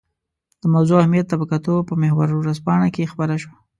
[0.61, 3.55] د موضوع اهمیت ته په کتو په محور ورځپاڼه کې خپره شوې.